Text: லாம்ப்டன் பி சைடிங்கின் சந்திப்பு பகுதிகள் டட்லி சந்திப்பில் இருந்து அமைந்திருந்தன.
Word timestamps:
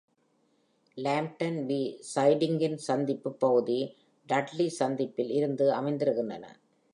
லாம்ப்டன் 0.97 1.59
பி 1.67 1.77
சைடிங்கின் 2.15 2.75
சந்திப்பு 2.75 3.31
பகுதிகள் 3.33 3.95
டட்லி 4.29 4.67
சந்திப்பில் 4.67 5.31
இருந்து 5.31 5.67
அமைந்திருந்தன. 5.71 6.43